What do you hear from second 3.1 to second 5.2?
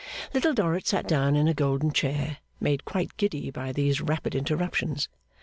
giddy by these rapid interruptions.